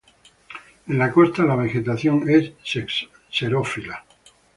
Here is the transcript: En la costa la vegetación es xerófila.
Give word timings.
En 0.87 0.97
la 0.97 1.11
costa 1.11 1.43
la 1.45 1.55
vegetación 1.55 2.27
es 2.27 2.53
xerófila. 3.29 4.03